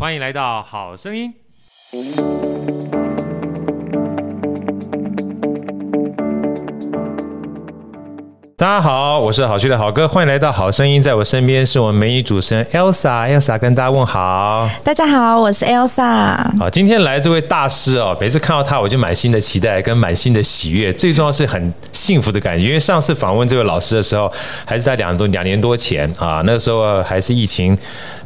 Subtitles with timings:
[0.00, 1.30] 欢迎来到好声音。
[8.56, 11.02] 大家好，我是好趣的好哥，欢迎来到好声音。
[11.02, 14.66] 在我身边是我们美女主持人 Elsa，Elsa 跟大家问好。
[14.82, 16.36] 大家好，我是 Elsa。
[16.58, 22.64] 好，今天来这位大师哦，每次看到他我就满心的期待跟满心的喜悦，最重要是很幸福的感觉。
[22.66, 24.32] 因为上次访问这位老师的时候，
[24.64, 27.76] 还是在两多两年多前啊，那个时候还是疫情。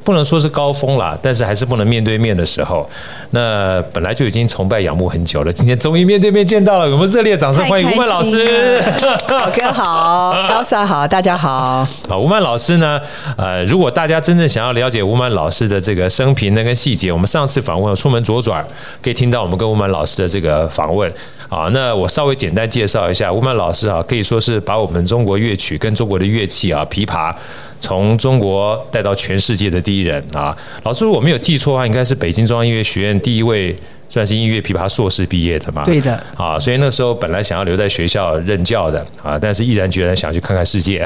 [0.04, 2.88] 不能说是高峰啦，但是还是不能面对面的时候。
[3.30, 8.80] 那本来就已经崇拜仰慕很久了，今天终于面对面见到了，我们热烈掌声欢迎吴曼老师。
[9.26, 11.88] 好哥好，Elsa 好，大家好。
[12.08, 13.00] 好，吴曼老师呢？
[13.36, 18.64] 呃，如果大家真正想要了解吴曼老师的这个生平那个细节，我们上次访问出门左转
[19.02, 21.10] 可以听到我们跟吴曼老师的这个访问。
[21.48, 27.34] 啊，那我稍微简单介绍一下吴曼老师啊，可以说是把我们中国乐曲跟中国的乐器啊，琵琶。
[27.80, 33.76] 从中国带到全世界的第一人啊，老师，如果没有记错的话，应该是北京中央音乐学院第一位
[34.08, 35.84] 算是音乐琵琶硕士毕业的嘛？
[35.84, 41.04] 对的啊，所以那时候本来想要留在学校任教的啊，但是毅然决然想去看看世界。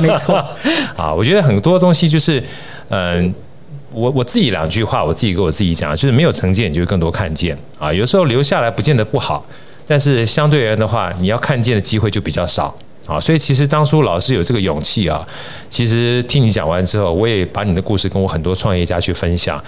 [0.00, 0.34] 没错
[0.98, 2.42] 啊，我觉得很多东西就是，
[2.90, 3.34] 嗯，
[3.90, 7.90] 我我自己两句话，我自己给我自己讲，就是没有成见，你就会更多看见啊。
[7.90, 9.46] 有时候留下来不见得不好，
[9.88, 12.72] 但是相对而言的话，你要看见的机会就比较少。
[13.06, 15.26] 啊，所以其实当初老师有这个勇气啊，
[15.70, 19.58] 其实听你讲完之后，我也把你的故事跟我很多创业家去分享，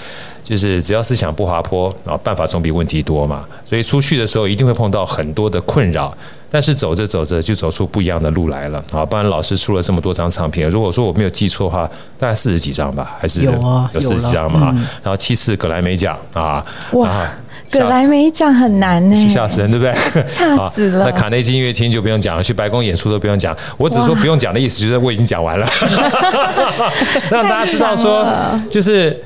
[0.45, 3.47] 就是只要思想不滑坡啊，办法总比问题多嘛。
[3.65, 6.15] 所以出去的时候一定会碰到很多的困扰，
[6.51, 9.07] 但是走着走着就走出不一样的路来了啊。
[9.07, 13.53] 不然老师出了这么多张唱片，如果说我没有记错的话，大概四十几张吧，还是有
[13.95, 14.71] 有四十几张嘛？
[15.03, 17.27] 然后七次葛莱美奖啊，哇。
[17.71, 19.95] 葛莱美奖很难呢，吓死人，对不对？
[20.27, 21.05] 吓死了。
[21.05, 23.57] 那卡内基音乐厅就不用讲了，去白宫演出都不用讲。
[23.79, 25.67] 我只说不用讲的意思，就是我已经讲完了，
[27.31, 28.27] 让大家知道说，
[28.69, 29.17] 就是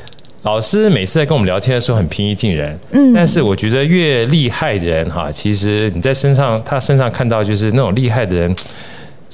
[0.42, 2.78] 老师每次在跟我们聊天的时候很平易近人。
[2.90, 8.54] 嗯，但是我觉得越厉害的人哈，其实你在身上他身上看到就是那种厉害的人。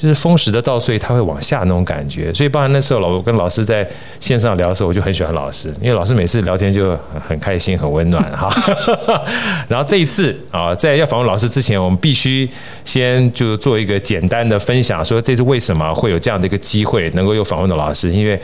[0.00, 3.86] 就是风蚀的稻穗，它会往下那种感觉，所以包含那时候老我跟老师在
[4.18, 8.48] 线上聊的时候，我就很喜欢老师，因为老师每次聊天就很开心、很温暖哈。
[9.68, 12.48] 然后这一次啊，在要访问老师之前，我们必须
[12.82, 18.40] 先就做一个简单的分享，说这次为什么会有这样的一个机会，能够有访问的老师，因为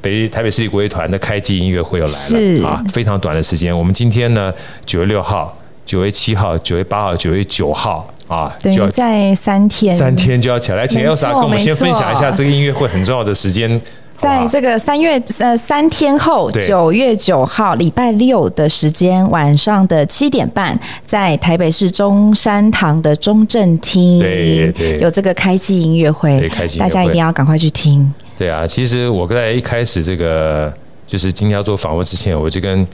[0.00, 2.12] 北台北市立国乐团的开季音乐会又来
[2.60, 4.54] 了啊，非常短的时间，我们今天呢
[4.86, 8.08] 九月六号、九月七号、九月八号、九月九号。
[8.28, 10.86] 啊，等于在三天，三天就要起来。
[10.86, 13.78] 请 Elsa 跟我们先分享一下这个音乐会很重要的时间。
[14.16, 28.14] 在这个三月呃三天后，九月九号礼拜六的时间晚上的七点半，在台北市中山堂的中正厅，对对，有这个开季音乐会，大家一定要赶快去听。
[28.38, 30.72] 对啊，其实我在一开始这个
[31.06, 32.86] 就是今天要做访问之前，我就跟。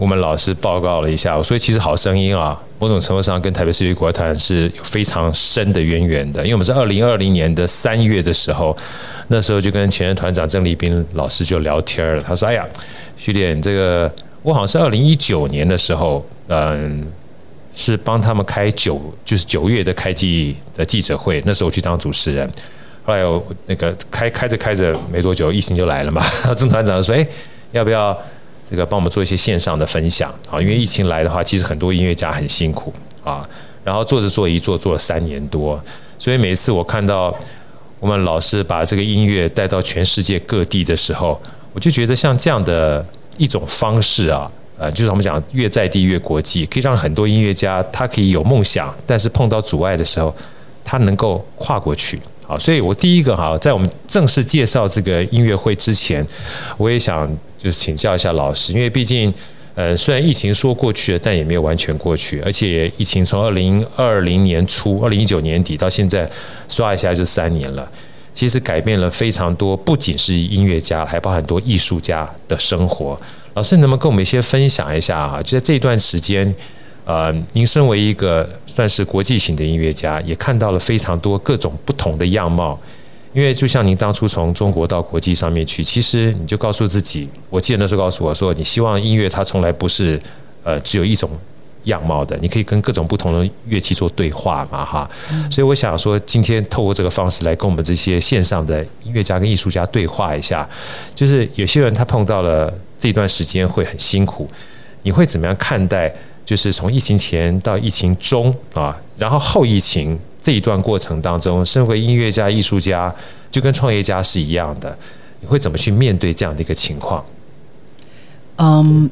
[0.00, 6.40] 我们老师报告了一下，所以其实好声音啊，某种程度上跟台北市立国乐团是有非常深的渊源的。
[6.40, 8.74] 因为我们是二零二零年的三月的时候，
[9.28, 12.22] 那时候就跟前任团长郑立斌老师就聊天了。
[12.26, 12.66] 他说：“哎呀，
[13.18, 17.06] 徐典，这个我好像是二零一九年的时候，嗯，
[17.74, 21.42] 是帮他们开九，就是九月的开记的记者会。
[21.44, 22.50] 那时候去当主持人，
[23.04, 26.24] 后来我那个开开着开着没多久，疫情就来了嘛。
[26.56, 27.26] 郑团长说：哎，
[27.72, 28.18] 要不要？”
[28.70, 32.94] 这个帮我们做一些线上的分享啊，因为疫情来的话，其实很多音乐家很辛苦
[33.24, 33.48] 啊。
[33.82, 35.82] 然后做着做一做，做了三年多，
[36.18, 37.34] 所以每次我看到
[37.98, 41.40] 我们老师把这个音乐带到全世界各地的时候，
[41.72, 43.04] 我就觉得像这样的
[43.38, 44.48] 一种方式啊，
[44.78, 50.32] 呃，就是我们讲越在地越国际，可以让很多音乐家他可以有梦想，但是碰到阻碍的时候，
[50.84, 52.20] 他能够跨过去。
[52.50, 56.26] 好，所以我第一个哈，在我们正式介绍这个音乐会之前，
[56.76, 57.24] 我也想
[57.56, 59.32] 就是请教一下老师，因为毕竟，
[59.76, 66.28] 呃，虽然疫情说过去了，但也没有完全过去，而且疫情从二零二零年初、二零一九年底到现在，
[66.68, 67.88] 刷一下就三年了，
[68.34, 73.16] 其实改变了非常多，不仅是音乐家，还包含很多艺术家的生活。
[73.54, 75.40] 老师能不能跟我们一些分享一下啊？
[75.40, 76.52] 就在这段时间。
[77.06, 82.78] 呃，您身为一个算是国际型的音乐家，也看到了非常多各种不同的样貌。
[83.32, 90.20] 因为就像您当初从中国到国际上面去，其实你就告诉自己，我记得那时候告诉我说，你希望音乐它从来不是
[90.64, 91.30] 呃只有一种
[91.84, 95.08] 样貌的，你可以跟各种不同的乐器做对话嘛，哈。
[95.48, 100.68] 所以我想说，今天透过这个方式来跟我们这些线上的音乐家跟艺术家对话一下，
[101.14, 104.50] 就是有些人他碰到了这段时间会很辛苦，
[105.02, 106.12] 你会怎么样看待？
[106.50, 113.14] 就是从疫情前到疫情中啊，然后后疫情这一段过程当中，身为音乐家、艺术家，
[113.52, 114.98] 就跟创业家是一样的，
[115.40, 117.24] 你会怎么去面对这样的一个情况？
[118.56, 119.08] 嗯，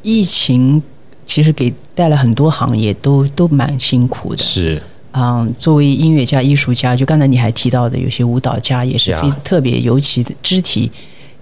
[0.00, 0.82] 疫情
[1.26, 4.42] 其实给带来很多行业都都蛮辛苦的。
[4.42, 4.80] 是，
[5.12, 10.90] 嗯，作为音乐家、艺术家，就刚才你还提到的，有些舞蹈家也是非常特别，尤其肢体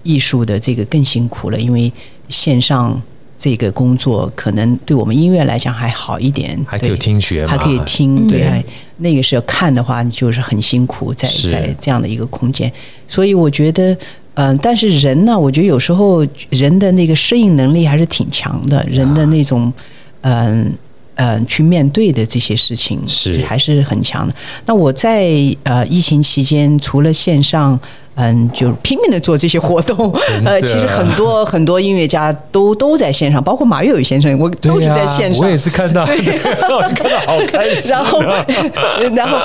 [0.03, 1.89] 艺术的这个更辛苦了，因为
[2.27, 3.01] 线上。
[3.39, 8.27] 这个工作可能对我们音乐来讲还好一点，还可以听觉，还可以听。
[8.27, 8.61] 对，还
[8.97, 12.69] 那个时候看的话，就是很辛苦，在在这样的一个空间。
[13.07, 13.97] 所以我觉得，
[14.33, 19.71] 嗯，但是人呢，我觉得有时候人的那个适应能力还是挺强的，人的那种，
[20.19, 20.69] 嗯
[21.15, 24.35] 嗯，去面对的这些事情是还是很强的。
[24.65, 25.31] 那我在
[25.63, 27.79] 呃疫情期间，除了线上。
[28.19, 30.13] 嗯，就拼命的做这些活动。
[30.43, 35.41] 呃，其实很多很多音乐家都都在线上，包括马友友先生，我都是在线上。
[35.41, 36.03] 我也是看到，
[36.93, 37.89] 看到好开心。
[37.89, 38.21] 然后，
[39.15, 39.37] 然后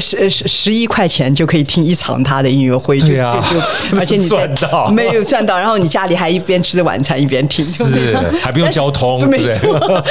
[0.00, 3.16] 十十十一块钱就可以听一场他的音乐会，就就
[3.96, 10.04] 而且你赚到没有赚到，然后你家里还一边吃着晚餐一边听，是还不用交通，没错。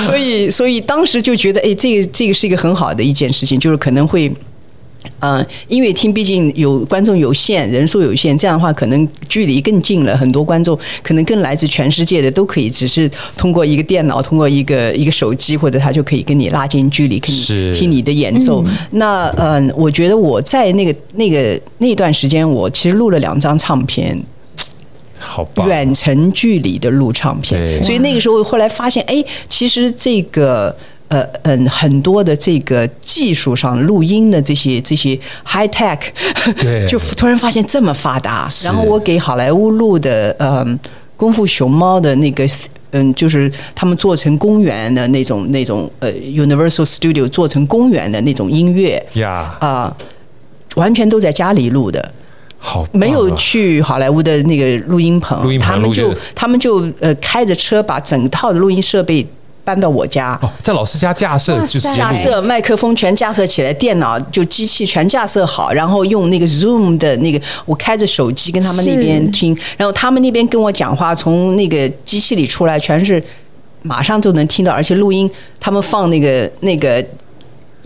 [0.00, 4.32] 所以，所以当时就觉得，哎，这个这个是一个很好的一件事情，就是可能会。
[5.20, 10.16] 嗯，音乐厅毕竟有观众有限，人数有限，这样的话可能距离更近了。
[10.16, 18.64] 很多观众可能更来自全世界的，都可以只是通过一个电脑，通过一个一个手机，或者他就可以跟你拉近距离，可以听你的演奏。
[18.64, 24.20] 是那嗯，我觉得我在那个那个那段时间，我其实录了两张唱片，
[25.18, 27.82] 好棒，远程距离的录唱片。
[27.82, 30.74] 所以那个时候后来发现，哎，其实这个。
[31.16, 35.98] 呃嗯，很多的这个技术上录音的这些这些 high tech，
[36.58, 38.46] 对 就突然发现这么发达。
[38.62, 40.78] 然后我给好莱坞录的嗯
[41.16, 42.46] 功夫熊猫的那个
[42.90, 49.96] 嗯，就是他们做成公园的那种那种呃 Universal Studio 做成公园的那种音乐呀啊，
[50.74, 52.12] 完全都在家里录的，
[52.58, 59.26] 好、啊，没有去好莱坞的那个录音棚，录音棚他们就他们就呃开着车把整套的录音设备。
[59.66, 73.20] 搬到我家，哦，在老师家架设就是架设麦克风全架设起来，电脑就机器全架设好，然后用那个 Zoom 的那个，我开着手机跟他们那边听，然后他们那边跟我讲话，从那个机器里出来全是
[73.82, 75.28] 马上就能听到，而且录音
[75.58, 77.04] 他们放那个那个。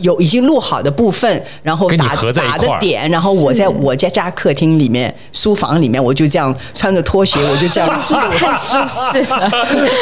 [0.03, 7.99] 有已经录好的部分，然后打打的点，然后我在我家家客厅里面、书房里面，我就这样穿着拖鞋，我就这样 录，
[8.31, 9.51] 太舒适了，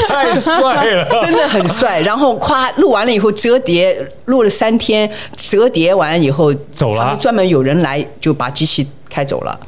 [0.09, 2.01] 太帅了， 真的很帅。
[2.01, 5.11] 然后夸录完了以后折叠，录了三天，
[5.43, 9.61] 折叠完以后走了，专门有人来就把机器开走了。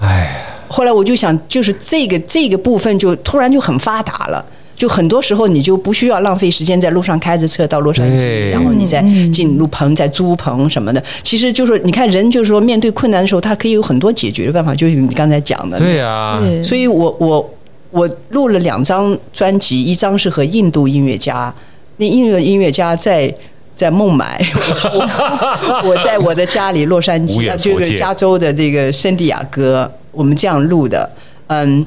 [0.00, 4.44] 哎，后来我就想，就是这个这个部分就突然就很发达了。
[4.84, 9.02] 就很多时候，你就不需要浪费时间在路上开着车到洛杉矶，然后你再
[9.32, 11.02] 进录棚、再租棚什么的。
[11.22, 14.74] 其实就是你看人，就是说面对困难的时候，他可以有很多解决的办法。
[14.74, 16.38] 就是你刚才讲的，对啊。
[16.62, 17.54] 所以我我
[17.92, 21.50] 我录了两张专辑，一张是和印度音乐家，
[21.96, 23.34] 那印度音乐家在
[23.74, 24.38] 在孟买，
[24.92, 31.08] 我我在我的家里洛杉矶，就是加州的这个圣地亚哥，我们这样录的，
[31.46, 31.86] 嗯。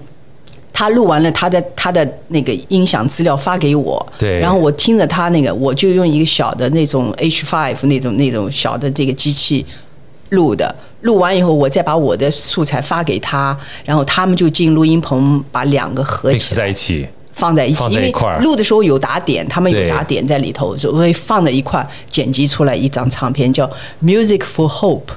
[0.79, 9.65] 他录完了，他的他的那个音响资料发给我，对，然后我听着他那个，我就用一个小的那种 H5 那种那种小的这个机器
[10.29, 23.67] 录的，录完以后我再把我的素材发给他，然后他们就进录音棚把两个合起在一起，放在一起，因为录的时候有打点，他们有打点在里头，所以会放在一块剪辑出来一张唱片，叫
[24.03, 25.09] Music for Hope。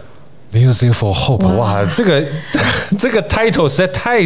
[0.55, 2.65] Music for Hope，哇，这个这个
[2.99, 4.23] 这个 title 实在太。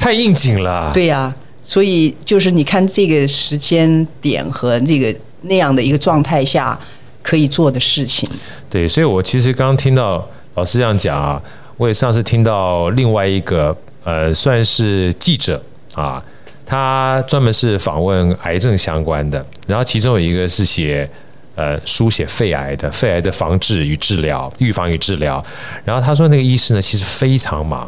[0.00, 6.78] 太应景了，对呀、啊，所以就是你看这个时间点和这个那样的一个状态下
[7.22, 8.28] 可以做的事情。
[8.70, 11.40] 对，所以我其实刚刚听到老师这样讲啊，
[11.76, 15.62] 我也上次听到另外一个呃，算是记者
[15.94, 16.22] 啊，
[16.64, 21.06] 他专门是访问癌症相关的，然后其中有一个是写
[21.56, 25.44] 呃书写肺癌的，肺癌的防治与治疗、预防与治疗，
[25.84, 27.86] 然后他说那个医师呢其实非常忙。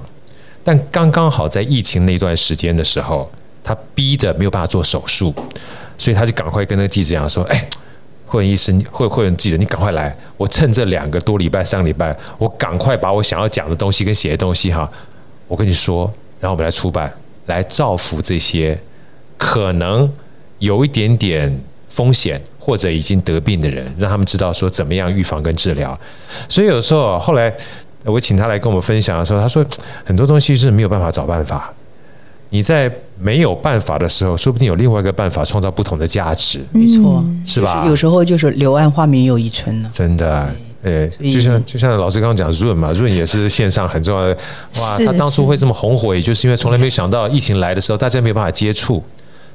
[0.65, 3.31] 但刚刚好在疫情那段时间的时候，
[3.65, 5.35] 他逼得没有办法做手术，
[5.99, 7.69] 所以他就赶快跟那个记者讲说：“哎，
[8.27, 10.17] 霍医生，贺贺文记者，你赶快来！
[10.37, 14.89] 我趁这两个多礼拜、三个礼拜，我赶快把我想要讲的东西跟写的东西哈，
[15.49, 16.05] 我跟你说，
[16.39, 17.13] 然后我们来出版，
[17.47, 18.79] 来造福这些
[19.37, 20.09] 可能
[20.61, 25.99] 有一点点风险或者已经得病的人，让他们知道说怎么样预防跟治疗。
[26.49, 27.53] 所以有时候后来。”
[28.05, 29.65] 我请他来跟我们分享的时候，他说
[30.05, 31.73] 很多东西是没有办法找办法。
[32.51, 36.61] 你在没有办法的时候，说不定有另外一个办法创造不同的价值。
[36.73, 37.87] 没错，是吧？
[37.89, 39.89] 有时候就是柳暗花明又一村了。
[39.91, 44.37] 真的，呃，就像就像老师刚刚讲润嘛，润也是线上很重要的。
[44.83, 49.03] 哇，他当初会这么红火，也就是因为从来没有想到疫情来的时候，大家没有办法接触，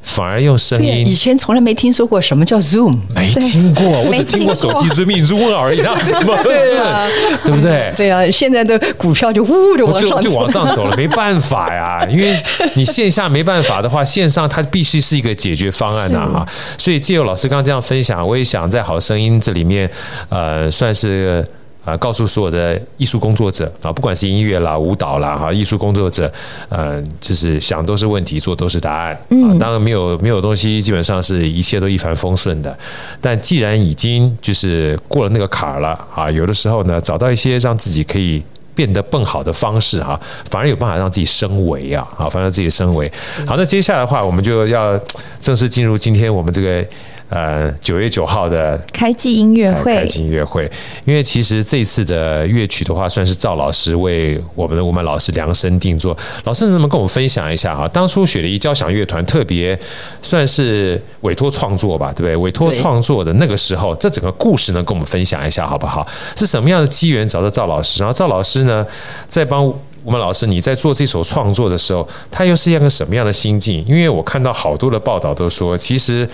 [0.07, 1.05] 反而用声音。
[1.05, 6.35] 以前从来没听说过什么叫 Zoom，没听过，我只听过手机 Zoom Zoom 而已，那什么？
[6.41, 7.05] 对啊，
[7.43, 7.93] 对不对？
[7.95, 12.35] 对啊，现在的股票就呜就往上就就往上走了，没办法呀，因为
[12.75, 16.47] 你线下没办法的话，线上它必须是一个解决方案呐啊。
[16.77, 19.89] 所以借由老师刚刚这样分享，我也想在好声音这里面，
[20.29, 21.45] 呃，算是。
[21.88, 26.29] 啊，告诉所有的艺术工作者啊，不管是音乐啦、舞蹈啦，哈，艺术工作者，
[26.67, 29.13] 嗯，就是想都是问题，做都是答案。
[29.13, 32.77] 啊，当然没有没有东西，基本上是一切都一帆风顺的。
[33.22, 38.44] 但既然已经就是过了那个坎儿了啊，有的时候呢，找到一些让自己可以
[38.75, 43.10] 变得更好的方式哈，反而有办法让自己升维啊，啊，反而自己升维。
[43.46, 45.00] 好，那接下来的话，我们就要
[45.39, 46.86] 正式进入今天我们这个。
[47.29, 50.69] 呃，九月九号的开季音乐会，开季音乐会，
[51.03, 56.17] 因为其实这次的乐曲的话，算是赵老师为我们的吴曼老师量身定做。
[56.46, 57.86] 老师能不能跟我们分享一下哈？
[57.89, 59.77] 当初雪梨交响乐团特别
[60.22, 62.38] 算是委托创作吧，对不对？
[62.38, 66.07] 委托创作的那个时候，这整个故事呢，跟我们分享一下好不好？
[66.38, 68.00] 是什么样的机缘找到赵老师？
[68.01, 68.86] 然后赵老师呢，
[69.27, 73.84] 在帮吴曼老师你在做这首创作的时候，他又是一个什么样的心境？
[73.86, 76.25] 因为我看到好多的报道都说，其实。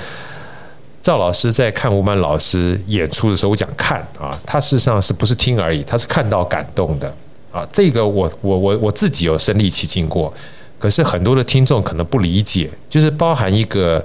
[1.04, 7.14] 赵老师在看吴曼老师演出的时候，我讲看啊，他事实上是不是听而已，他是看到感动的
[7.52, 7.68] 啊。
[7.74, 10.34] 这个我我我我自己有身历其境过，
[10.80, 14.04] 可是很多的听众可能不理解，就是包含一个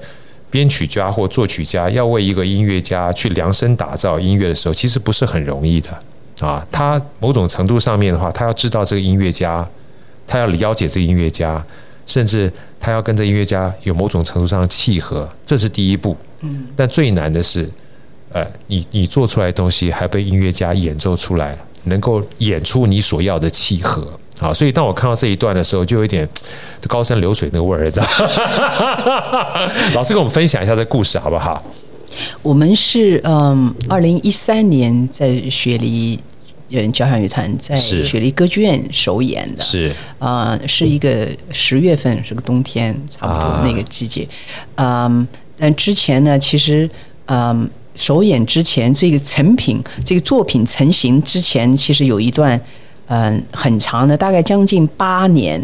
[0.50, 5.96] 编曲家或作曲家要为一个音乐家去量身打造音乐的时候，其实不是很容易的
[6.40, 6.66] 啊。
[6.72, 9.64] 他某种程度上面的话，他要知道这个音乐家，
[10.26, 11.64] 他要了解这个音乐家，
[12.06, 16.16] 甚至他要跟这音乐家有某种程度上的契合，这是第一步。
[16.40, 17.68] 嗯，但最难的是，
[18.32, 24.06] 呃，你你做出来的东西还被音乐家演奏出来，能够演出你所要的契合
[24.38, 24.54] 好！
[24.54, 26.28] 所以当我看到这一段的时候，就有一点
[26.86, 28.06] 高山流水那个味儿，知道？
[29.94, 31.60] 老师跟我们分享一下这故事好不好？
[32.40, 36.18] 我们是嗯，二零一三年在雪梨
[36.70, 44.28] 嗯交响乐团在雪梨歌剧院首演的，是啊、呃，是一个十月份，是个冬天，差不多那个季节，
[44.76, 45.26] 嗯。
[45.58, 46.88] 但之前呢，其实，
[47.26, 52.60] 嗯，首演之前，这个成品，这个作品成型之前，其实有一段，
[53.06, 55.60] 嗯，很长的，大概将近八年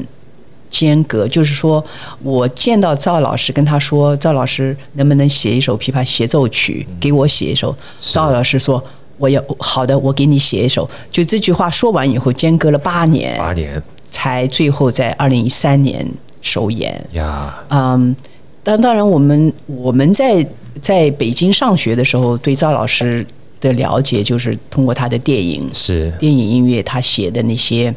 [0.69, 1.29] 间隔。
[1.29, 1.85] 就是说
[2.23, 8.83] 我见到赵老师，跟他说：“赵老师，能不能写一首琵琶协奏曲给我写一首？”赵老师说
[9.17, 16.05] ：“我要好的，我给你写一首。”就这句话说完以后，间隔了八年，八年才最后在二零一三年
[16.43, 17.01] 首演。
[17.13, 18.17] 呀，嗯。
[18.65, 20.45] 但当然，我们我们在
[20.81, 23.25] 在北京上学的时候，对赵老师
[23.61, 26.11] 的了解就是通过他的电影，是。
[26.19, 27.95] 电影音乐，他写的那些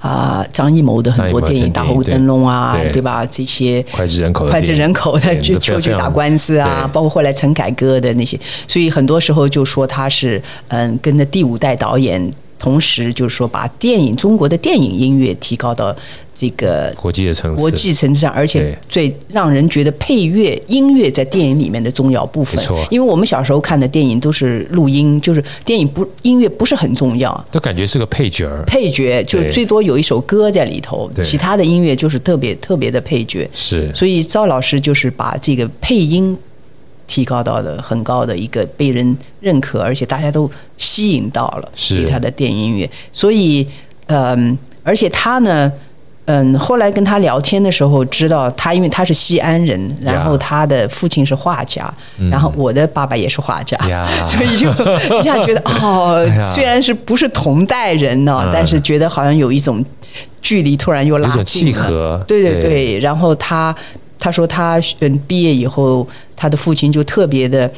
[0.00, 3.26] 啊，张艺谋的很多电影，《大红灯笼》啊，对吧？
[3.26, 12.32] 这些脍炙人口的脍炙人口的去秋菊打官司啊，包括后来陈凯歌的那些，所以很多时候就说他是嗯，跟着第五代导演，
[12.66, 15.94] 同时就是说把电影中国的电影音乐提高到。
[16.38, 22.56] 这个国际的层次，国际层次上，而且最让人觉得配乐音乐在电影里面的重要部分。
[22.56, 28.62] 没错，因为我们小时候看的电影都是录音，就是电影不音乐不是很重要，都感觉是个配角儿。
[28.66, 33.48] 配角就最多有一首歌在里头，其他的音乐就是特别特别的配角。
[33.54, 36.36] 是，所以赵老师就是把这个配音
[37.06, 42.90] 提高到了很高的一个被人认可，而且大家都吸引到了对他的电影音乐。
[43.12, 43.66] 所以，
[44.06, 45.72] 嗯，而且他呢。
[46.28, 51.88] 嗯，后来跟他聊天的时候，知道他因为他是西安人，然后他的父亲是画家，
[52.28, 53.78] 然后我的爸爸也是画家，
[54.26, 54.68] 所以就
[55.20, 59.84] 一下觉得 哦，虽然是不是同代人呢，但是觉得好像有一种
[60.42, 62.18] 距离突然又拉近了。
[62.26, 63.72] 对对对，然后他
[64.18, 67.70] 他说他嗯毕业以后，他的父亲就特别的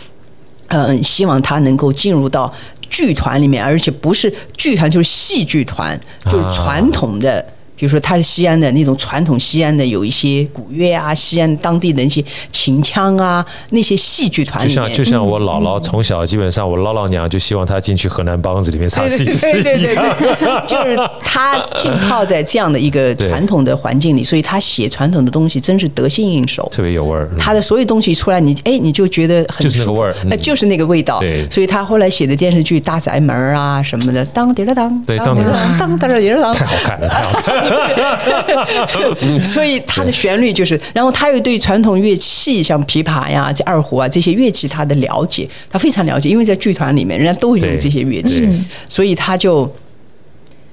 [0.68, 2.52] 嗯希望他能够进入到
[2.88, 7.45] 剧团里面，而且不是剧团就是戏剧团，就是传统的。
[7.78, 27.30] 比如说他是西安的那种传统西安的有一些古乐啊，西安当地的一些秦腔啊，那些戏剧团就像就像我姥姥从小基本上我姥姥娘就希望她进去河南梆子里面唱戏，对对对对， 就是她浸泡在这样的一个传统的环境里，所以她写传统的东西真是得心应手，特别有味儿。
[27.38, 31.20] 她的所有东西出来，你哎你就觉得很就是那个味儿，那就是那个味道。
[31.20, 35.97] 对，所以她后来写的电视剧《大宅门》啊什么的，当滴了当，对当滴了当。
[35.99, 37.67] 当滴了当，太好看了，太好看了。
[39.44, 48.48] 所以他的旋律就是，然后他又对传统乐器像琵琶呀、这二胡啊这些乐器他的了解，他非常了解，因为在剧团里面人家都会用这些乐器，
[48.88, 49.70] 所以他就，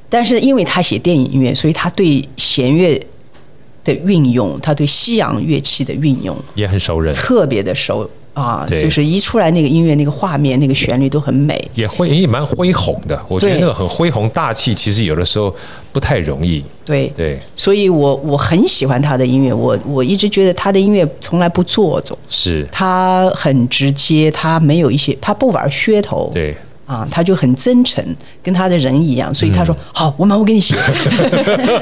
[0.10, 3.00] 但是因为他写电影音乐，所以他对弦乐
[3.84, 8.10] 的运用，他对西洋乐器的运用也很熟人，特别的熟。
[8.36, 13.20] 啊，就是一出来那个音乐，那个画面，那个旋律都很美，也会也蛮恢宏的。
[13.28, 15.56] 我觉得那个很恢宏大气，其实有的时候
[15.92, 16.64] 不太容易。
[16.84, 26.30] 对对，所以我我很喜欢他的音乐，我我一直觉得他的音乐从来不做作，是他很直接，他没有一些，他不玩噱头。
[26.34, 26.56] 对。
[26.86, 28.04] 啊，他就很真诚，
[28.44, 30.76] 跟他的人一样，所以他说：“嗯、好，我马上给你写。”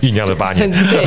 [0.00, 0.70] 酝酿了八年。
[0.90, 1.06] 对，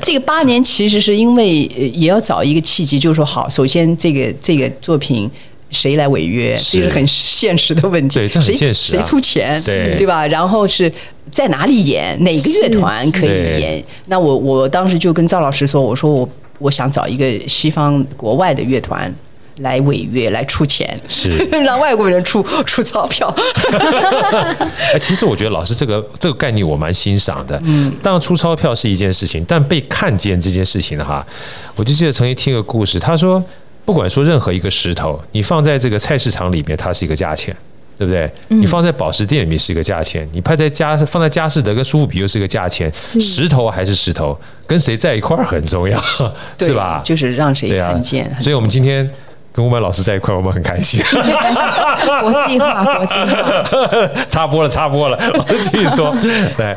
[0.00, 5.28] 这个八年其实是因为也要找一个契机，就是说，好，首先这个这个作品
[5.70, 8.14] 谁来违约，这是很现实的问题。
[8.20, 9.00] 对，这很现实、啊。
[9.00, 9.50] 谁谁出钱？
[9.64, 10.24] 对，对吧？
[10.28, 10.92] 然后是
[11.32, 12.16] 在哪里演？
[12.22, 13.84] 哪个乐团可以演？
[14.06, 16.28] 那我我当时就跟赵老师说：“我说我
[16.60, 19.12] 我想找一个西方国外的乐团。”
[19.58, 21.28] 来违约，来出钱，是
[21.62, 23.32] 让外国人出出钞票。
[24.94, 27.60] 哎，其实我觉得老师这个这个概念我蛮欣赏的。
[27.64, 31.24] 嗯，当然出钞票是一件事情，但被看见这件事情的话，
[31.76, 33.42] 我就记得曾经听个故事，他说，
[33.84, 37.54] 不管说任何一个石头，你放在这个菜市场里面，它是一个价钱，
[37.98, 38.30] 对不对？
[38.48, 46.02] 你放在宝石店里面是一个价钱，你拍在家放在佳士得跟苏富比又是一个价钱，石头还是石头，跟谁在一块儿很重要，
[46.58, 47.02] 是吧？
[47.04, 48.34] 就是让谁看见。
[48.40, 49.08] 所以我们今天。
[49.52, 51.02] 跟吴曼老师在一块，我们很开心。
[51.12, 54.10] 国际化，国际化。
[54.30, 55.18] 插播了，插播了。
[55.34, 56.14] 我继续说，
[56.56, 56.74] 对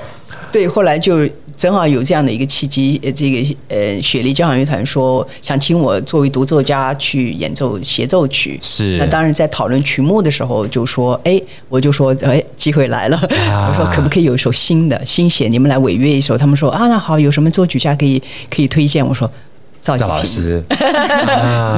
[0.52, 1.28] 对，后来就
[1.58, 8.60] 正好有这样的一个契机，这个呃，雪梨交响乐团说想请我作为独奏家去演奏协奏曲。
[8.62, 8.98] 是。
[8.98, 13.18] 那当然在讨论曲目的时候，就说，哎，我就说，哎，机会来了。
[13.18, 15.48] 啊、我说可不可以有一首新的新写？
[15.48, 16.38] 你们来违约一首。
[16.38, 18.22] 他们说啊，那好，有什么作曲家可以
[18.54, 19.06] 可以推荐？
[19.06, 19.30] 我说
[19.82, 20.64] 赵赵老师，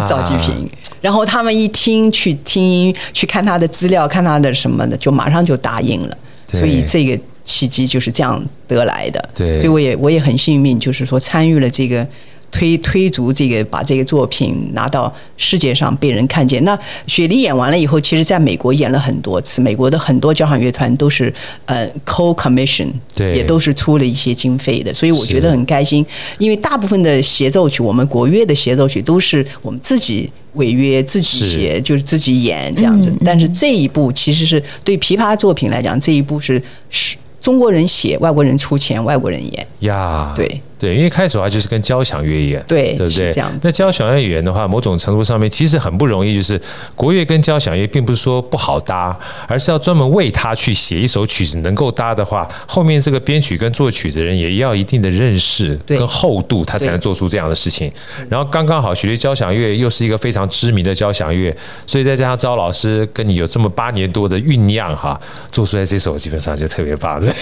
[0.07, 0.67] 赵季平。
[1.01, 6.17] 然后他们一听去听去看他的资料，看他的什么的，就马上就答应了。
[6.51, 9.29] 所以这个契机就是这样得来的。
[9.35, 12.05] 对，所以我也我也很幸运，就是说参与了这个。
[12.49, 16.63] 推推足这个，把这个作品拿到世界上被人看见。
[16.63, 21.31] 那雪梨演完了以后，其实在美国演了很多次，美国的很多交响乐团都是
[21.65, 26.03] 呃 co-commission，对，也都是出了一些经费的，所以我觉得很开心。
[26.37, 33.11] 因为大部分的协奏曲，我们国乐的协奏曲都是我们自己违约自己写，就是自己演这样子。
[33.23, 40.61] 但是这一部其实是对琵琶作品来讲，这一部是是中国人写，外国人出钱，外国人演呀，对。
[40.79, 43.31] 对，因为开始的话就是跟交响乐演，对，对不对？
[43.31, 43.59] 这样子。
[43.63, 46.61] 那交响乐演的话，某种程度上面其实很不容易，就是
[46.95, 57.91] 国乐跟交响乐并不是说不好搭，而是要专门为他去写一首曲子能够搭的话，后面这个编曲跟作曲的人也要一定的认识跟厚度，他才能做出这样的事情。
[58.29, 61.55] 然后刚刚好，雪梨交响乐又是一个非常知名的交响乐，
[61.87, 65.19] 所以再加上赵老师跟你有这么八年多的酝酿哈，
[65.51, 67.33] 做出来这首基本上就特别棒， 对。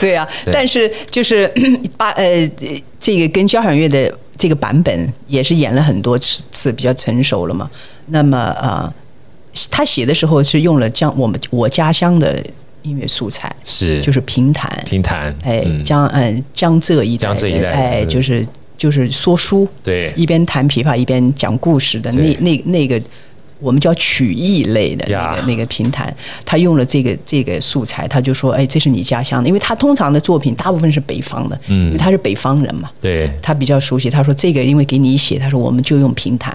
[0.00, 1.46] 对啊，但是就是
[1.96, 2.50] 八呃。
[3.00, 7.70] 这个跟交响乐的这个版本也是演了很多次，比较成熟了嘛。
[8.06, 8.94] 那么啊、呃，
[9.70, 12.42] 他写的时候是用了江我们我家乡的
[12.82, 14.00] 音乐素材，是。
[14.02, 18.46] 就是评弹，评弹，哎，江嗯江浙一带，江浙一带，哎，就是
[18.76, 23.00] 就是说书，对，一边弹琵琶一边讲故事的那那那个。
[23.64, 34.10] 我们叫曲艺类的那个.那个评弹，他用了这个这个素材，他就说：“哎，这是你家乡的。”因为他通常的作品大部分是北方的，嗯，因为他是北方人嘛，对，他比较熟悉。
[34.10, 36.54] 他说：“这个因为给你写，他说我们就用评弹，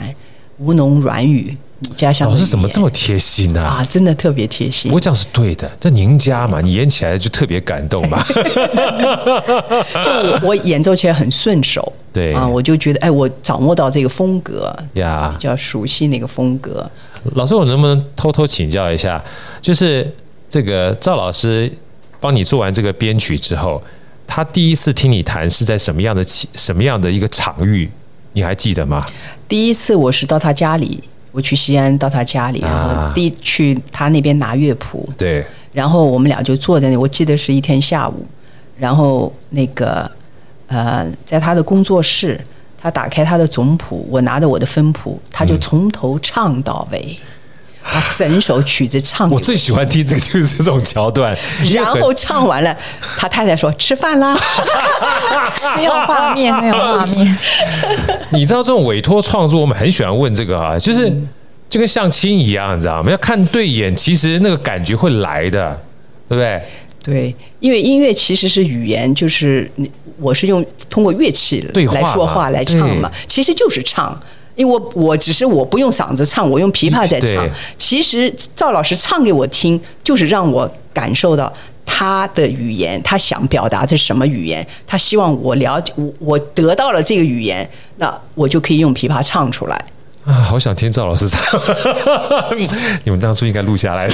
[0.60, 1.58] 吴侬软语。”
[1.96, 3.62] 家乡老师怎么这么贴心呢？
[3.64, 4.90] 啊，真的特别贴心。
[4.90, 8.22] 不过这样是对的，这您家嘛，你演起来就特别感动嘛。
[10.04, 16.90] 就我我演奏起来很顺手，对啊，我就觉得哎，我掌握到这个风格呀，比较熟悉那个风格。
[17.36, 19.24] 老师，我能不能偷偷请教一下？
[19.62, 20.10] 就是
[20.50, 21.72] 这个赵老师
[22.20, 23.82] 帮你做完这个编曲之后，
[24.28, 26.24] 他第一次听你弹是在什么样的
[26.56, 27.90] 什么样的一个场域？
[28.34, 29.04] 你还记得吗？
[29.48, 31.04] 第一次我是到他家里。
[31.32, 38.26] 我去西安到他家里，然后第去他那边拿乐谱，对，然后我们俩就坐在那，我记得是一天下午，
[38.78, 40.10] 然后那个
[40.68, 42.40] 呃，在他的工作室，
[42.82, 47.18] 他打开他的总谱，我拿着我的分谱，他就从头唱到尾，
[47.94, 49.30] 把整首曲子唱。
[49.30, 51.38] 我最喜欢听这个就是这种桥段，
[51.74, 52.76] 然后唱完了，
[53.18, 54.38] 他太太说吃饭啦，
[55.76, 57.38] 没有画面，没有画面。
[58.32, 61.12] 你知道这种委托创作，我们很喜欢问这个啊，就是
[61.70, 63.10] 就跟相亲一样，你知道吗？
[63.12, 65.80] 要看对眼，其实那个感觉会来的，
[66.28, 66.62] 对不对？
[67.02, 69.70] 对，因为音乐其实是语言，就是
[70.20, 74.20] 我是用通过乐器来说话来唱嘛，其实就是唱。
[74.60, 77.50] 因为我我只是我不用嗓子唱，我用琵琶在唱。
[77.78, 81.52] 其实赵老师唱给我听，就是让我感受到。
[81.92, 84.66] 他的语言，他想表达的是什么语言？
[84.86, 87.68] 他希望我了解，我我得到了这个语言，
[87.98, 89.86] 那我就可以用琵琶唱出来。
[90.24, 91.42] 啊，好想听赵老师唱！
[93.04, 94.14] 你们当初应该录下来的。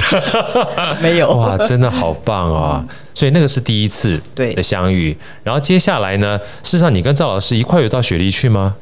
[1.02, 2.82] 没有 哇，真的好棒啊！
[3.14, 5.14] 所以那个是第一次对的相遇。
[5.44, 8.74] 然后接下来呢，事实上你跟赵老师一块有到雪梨去吗？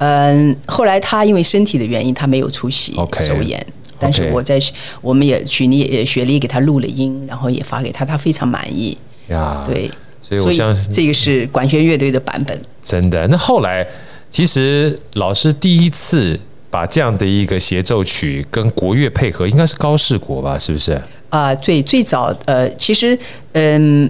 [0.00, 3.60] 嗯，后来他因为身体的原因，他没有出席首演。
[3.60, 3.74] Okay.
[4.02, 4.58] 但是我在
[5.02, 8.96] 我们也雪梨雪梨给他录了音，然后也发给他，他非常满意
[9.28, 9.62] 呀。
[9.68, 9.90] 对，
[10.22, 12.58] 所以我想这个是管弦乐队的版本。
[12.82, 13.86] 真的，那后来
[14.30, 20.58] 其实老师第一次把这样的一个协奏曲跟国乐配合，应该是高士国吧？
[20.58, 20.98] 是不是？
[21.28, 23.16] 啊，最最早呃，其实
[23.52, 24.08] 嗯，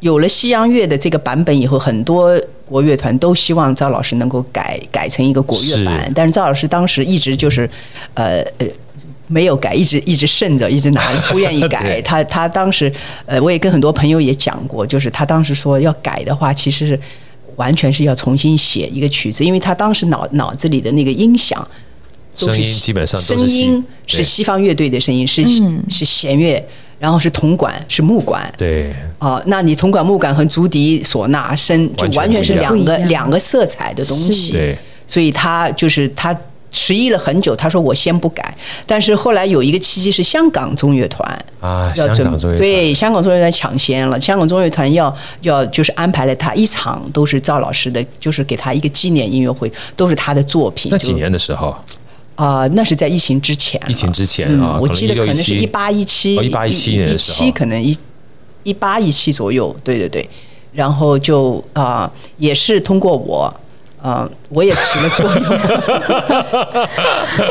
[0.00, 7.68] 有了西洋乐的这个版本以后，很多国乐团都希望赵老师能够改改成一个国乐版，是但是赵老师当时一直就是
[8.14, 8.66] 呃呃。
[9.32, 12.00] 没有改，一直一直慎着，一直拿着，不愿意改。
[12.02, 12.92] 他他当时，
[13.26, 17.00] 呃，我也跟很多朋友也讲过，就是他当时说要改的话，其实是
[17.54, 21.64] 完全是要重新写一个曲子，因为他当时脑脑子里的那个音响
[22.40, 25.44] 都是声音基本上都是声音是西方乐队的声音，是
[25.88, 26.60] 是弦乐，
[27.00, 28.48] 然后是铜管，是木管。
[28.56, 28.94] 对。
[29.18, 34.52] 哦，那你铜管、木管和竹笛、唢呐声就完全是两个两个色彩的东西。
[34.52, 34.78] 对。
[35.04, 36.36] 所以他就是他。
[36.72, 41.28] 迟疑了很久，他说我先不改，但是后来有一个契机是香港中乐团
[41.60, 50.88] 啊，香港中乐团对香港中乐团抢先了，香港中乐团要要就是安排了他一场都是赵老师的，就是给他一个纪念音乐会，都是他的作品。
[50.92, 51.76] 那几年的时候
[52.40, 57.94] 啊、呃，那是在疫情之前，疫情之前啊、嗯，我记得可能是一八一七，一八一七年的时候，一七可能一
[58.62, 60.26] 一八一七左右，对对对，
[60.72, 63.52] 然后就啊、呃，也是通过我。
[64.02, 65.44] 啊、嗯，我也起了作用。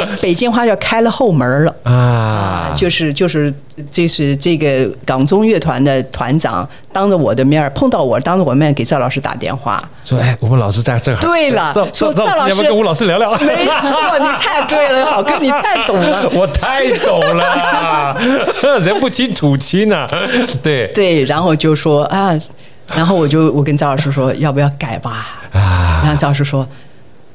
[0.22, 2.74] 北京话要开了后门了啊！
[2.76, 3.54] 就是就是
[3.92, 13.32] 就是这个港中乐团的团长当着我的面碰到我，当着我面给赵老师打电话说：“哎，我们老师在这儿。”对了，赵说赵老师要不要跟吴老师聊聊？
[13.38, 18.18] 没错，你太对了，好哥，你太懂了， 我太懂了，
[18.82, 20.08] 人不亲土亲啊！
[20.64, 22.34] 对对，然后就说啊，
[22.96, 25.36] 然后我就我跟赵老师说，要不要改吧？
[25.52, 26.68] 啊，然后赵老师说：“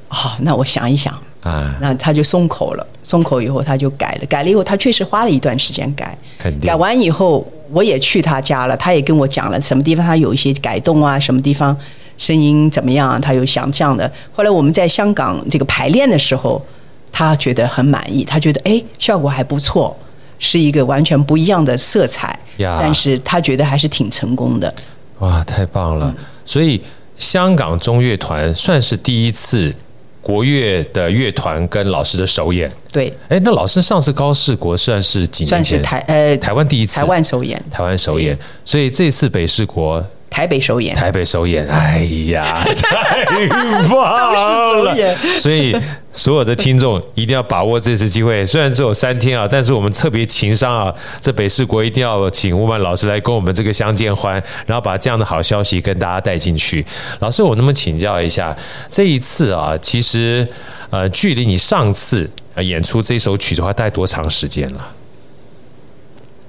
[0.09, 6.16] 好、哦，那我想一想啊。”那他就松口了，松口以后他就改了，改了以后他确实花了一段时间改。
[6.38, 6.68] 肯定。
[6.68, 11.77] 改完以后，我也去他家了，他也跟我讲了什么地方他有一些改动啊，什么地方
[12.16, 14.11] 声音怎么样，啊他有想象的。
[14.33, 16.64] 后来我们在香港这个排练的时候，
[17.11, 19.96] 他觉得很满意，他觉得哎效果还不错，
[20.38, 22.38] 是一个完全不一样的色彩。
[22.59, 22.79] 呀。
[22.81, 24.72] 但是他觉得还是挺成功的。
[25.18, 26.14] 哇，太棒了！
[26.16, 26.81] 嗯、所以。
[27.16, 29.74] 香港中乐团算是第一次
[30.20, 32.70] 国乐的乐团跟老师的首演。
[32.90, 35.64] 对，哎，那老师上次高士国算是几年前？
[35.64, 38.37] 算是台呃台湾第一次，台湾首演，台湾首演。
[38.64, 40.05] 所以这次北市国。
[40.31, 43.24] 台北首演，台北首演，哎呀，太
[43.88, 44.96] 棒了！
[45.38, 45.72] 所以
[46.14, 48.46] 所有的听众一定要把握这次机会。
[48.46, 56.87] 虽然只有三天啊，但是我们特别情商啊，这北士国一定要请吴曼老师来跟我们这个相见欢，然后把这样的好消息跟大家带进去。
[57.18, 58.57] 老师，我能不能请教一下，
[58.88, 60.46] 这一次啊，其实
[60.90, 64.87] 呃，距离你上次演出这首曲子的话，大概多长时间了？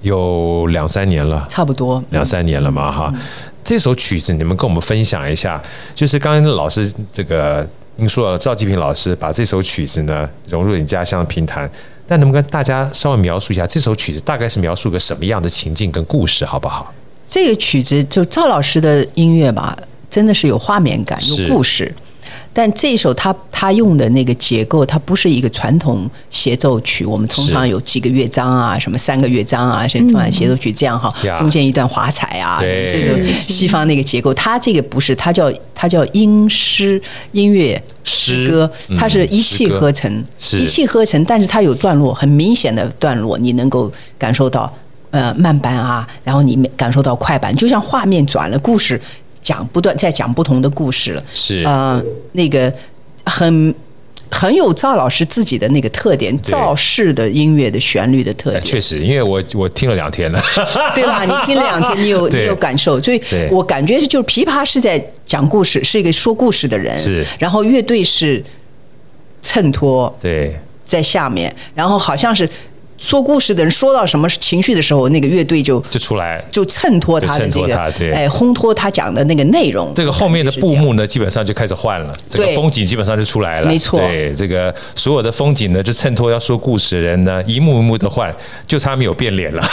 [0.02, 3.12] 有两三年了，差不多两三年了嘛，哈。
[3.64, 5.60] 这首曲子，你们跟我们分享一下。
[5.96, 11.70] 就是刚刚老师这个您说了，赵继平老师把这首曲子呢融入你家乡的评弹，
[12.06, 16.94] 但能不能跟大家稍微描述一下这首曲子大概是描述个什么样的情境跟故事，好不好？
[17.28, 19.78] 这个曲子就赵老师的音乐吧，
[20.10, 21.94] 真的是有画面感，有故事。
[22.56, 27.04] 但这首他他用的那个结构，它不是一个传统协奏曲。
[27.04, 37.02] 我们通常有几个乐章啊，什么三个乐章啊，什么通常协奏曲这样哈，中间一段华彩啊，这个西方那个结构，它这个不是，它叫它叫音诗
[37.34, 44.74] 音乐诗歌，它是一气呵成，一气呵成，但是它有段落，很明显的段落，你能够感受到
[45.12, 49.02] 呃慢板啊，然后你感受到快板，就像画面转了，故事。
[49.46, 51.58] 讲不断在讲不同的故事了，是。
[51.62, 52.74] 啊、呃，那个
[53.24, 53.74] 很
[54.32, 58.64] 很有赵老师自己的那个特点，赵氏的音乐的旋律的特点。
[58.64, 60.42] 确实，因为我我听了两天了，
[60.96, 61.24] 对吧？
[61.26, 68.44] 你听了两天，你有你有感受，所以我感觉就是琵琶是在讲故事，是一个说故事的人，是，然后乐队是
[69.44, 72.50] 衬托，对，在下面，然后好像是。
[72.98, 79.94] 说故事的人说到什么情绪的时候，那个乐队就就出来，就衬托他的这个，对哎，烘托他讲的那个内容。
[79.94, 84.00] 这个后面的布幕呢，基本上就开始换了，这个风景基本上就出来了，没错。
[84.00, 88.34] 对，这个所有的风景呢，就衬托要说故事的人呢，一幕一幕的换，
[88.66, 89.64] 就差没有变脸了。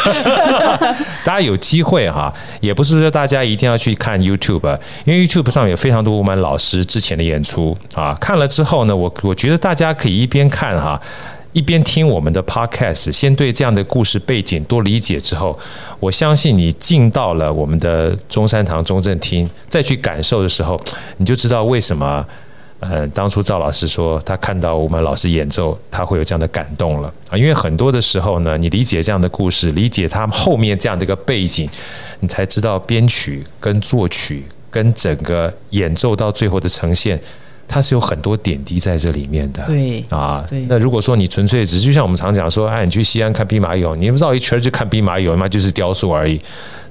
[1.24, 11.00] 大家有机会哈，也不是说大家一定要去看 YouTube，因为 YouTube 上有非常多我们老师之前的演出啊，看了之后呢，我我觉得大家可以一边看哈。
[11.52, 15.58] 一边听我们的 podcast，先对这样的故事背景多理解之后，
[16.00, 20.80] 我相信你进到了我们的中山堂中正厅，再去感受的时候，
[21.18, 22.26] 你就知道为什么，
[22.80, 27.36] 呃，当初赵老师说他看到我们老师演奏，他会有这样的感动了啊。
[27.36, 31.68] 因为很多的时候呢，你理解这样的故事，理解他后面这样的一个背景，
[32.20, 37.20] 你才知道编曲跟作曲跟整个演奏到最后的呈现。
[37.68, 40.66] 它是有很多点滴在这里面的，对啊，对。
[40.68, 46.38] 那如果说你纯粹只是就像我们常讲说，哎，你去西安看兵马俑，你不知道一圈去看兵马俑，那就是雕塑而已。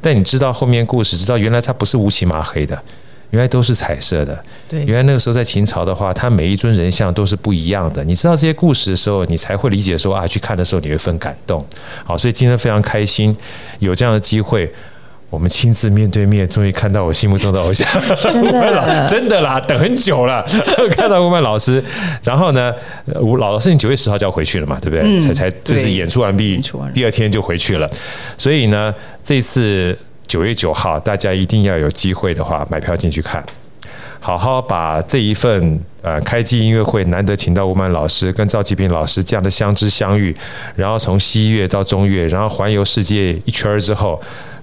[0.01, 2.81] 但你知道后面故事，知道原来它不是乌漆麻黑的，
[3.29, 4.43] 原来都是彩色的。
[4.67, 8.03] 对，原来那个时候在秦朝的话，它每一尊人像都是不一样的。
[8.03, 11.63] 你知道这些故事的时候，你才会理解说啊，去看的时候你会分感动。
[12.03, 13.36] 好，所以今天非常开心
[13.77, 14.71] 有这样的机会。
[15.31, 17.87] 我们亲自面对面，终于看到我心目中的偶像，
[18.21, 20.45] 真的， 真的啦，等很久了，
[20.91, 21.81] 看到吴曼老师。
[22.21, 22.73] 然后呢，
[23.21, 25.17] 吴老师，你九月十号就要回去了嘛，对不对？
[25.19, 26.61] 才、嗯、才就是演出完毕，
[26.93, 27.89] 第二天就回去了。
[28.37, 33.41] 所以呢，这次九月九号，大家一定要有机会的话，买票进去看，
[34.19, 40.35] 好好把这一份呃开机音乐会难得请到吴曼老师跟赵启平老师这样的相知相遇，
[40.75, 44.21] 然后从西乐到中乐，然后环游世界一圈之后。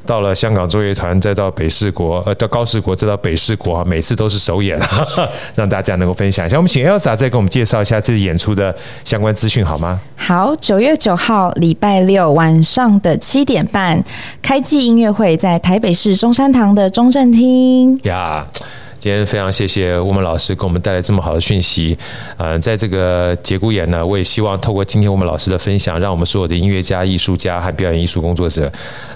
[0.09, 4.81] 到了香港作业团，再到北市国，呃，到高士国，再到北市国啊，每次都是首演，
[5.55, 6.57] 让大家能够分享一下。
[6.57, 10.01] 我们请 Elsa 再给我们介绍一下这次演出的相关资讯，好吗？
[10.17, 14.03] 好，九月九号礼拜六晚上的七点半，
[14.41, 18.01] 开季音乐会在台北市中山堂的中正厅。
[18.05, 18.47] 呀。
[18.55, 18.63] Yeah.
[19.01, 21.97] 今天非常谢谢伍曼老师给我们带来这么好的讯息，
[22.37, 28.71] 呃，在这个节骨眼呢，我也希望透过今天我们老师的分享，让我们所有的音乐家、艺术家和表演艺术工作者，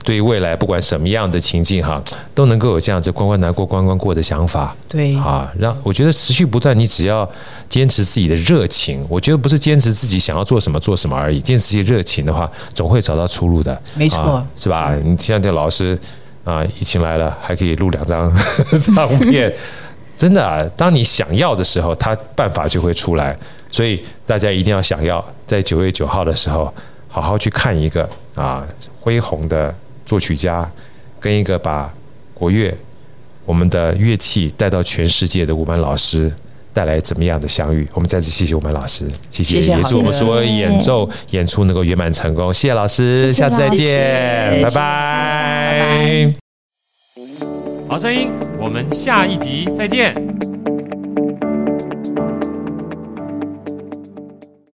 [0.05, 2.01] 对于未来不管什么样的情境哈，
[2.33, 4.73] 都能够有这样子关关难过关关过的想法。
[4.89, 7.29] 对，啊，让我觉得持续不断，你只要
[7.69, 13.83] 坚持自己的热情，我觉得不是坚持自己想要做什么做什么而已，坚持自己热情的话，总会找到出路的。
[13.97, 14.95] 没错，啊、是吧？
[15.03, 15.99] 你像这老师。
[16.45, 18.33] 啊，疫情来了，还可以录两张
[18.95, 19.55] 唱片，
[20.17, 20.61] 真的啊！
[20.77, 23.37] 当你想要的时候，他办法就会出来。
[23.71, 26.73] 所以大家一定要想要，在九月九号的时候，
[27.09, 28.67] 好好去看一个啊
[29.01, 29.75] 恢宏的
[30.05, 30.69] 作曲家，
[31.19, 31.93] 跟一个把
[32.35, 32.77] 国乐
[33.45, 36.33] 我们的乐器带到全世界的伍曼老师。
[36.73, 37.87] 带来怎么样的相遇？
[37.95, 42.53] 我们再次谢谢我们老师，谢谢，也祝我们所有演奏演出能够圆满成功。
[42.53, 46.35] 谢谢老师，下次再见，拜拜。
[47.89, 50.52] 好声音，我们下一集再见。